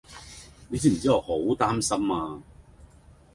[0.67, 2.41] 你知唔知我好擔心呀